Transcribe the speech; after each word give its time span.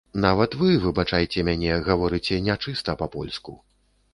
Нават 0.21 0.55
вы, 0.61 0.69
выбачайце 0.85 1.43
мяне, 1.49 1.75
гаворыце 1.91 2.41
не 2.49 2.59
чыста 2.67 2.97
па-польску. 3.03 3.57